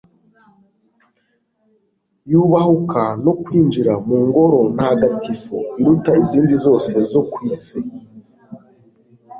[2.31, 7.79] yubahuka no kwinjira mu ngoro ntagatifu iruta izindi zose zo ku isi